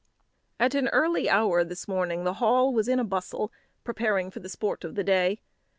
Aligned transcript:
At 0.59 0.73
an 0.73 0.87
early 0.87 1.29
hour 1.29 1.63
this 1.63 1.87
morning 1.87 2.23
the 2.23 2.33
Hall 2.41 2.73
was 2.73 2.87
in 2.87 2.97
a 2.99 3.03
bustle, 3.03 3.51
preparing 3.83 4.31
for 4.31 4.39
the 4.39 4.49
sport 4.49 4.83
of 4.83 4.95
the 4.95 5.03
day. 5.03 5.41